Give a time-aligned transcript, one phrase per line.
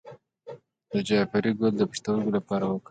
[0.91, 2.79] د جعفری ګل د پښتورګو لپاره وکاروئ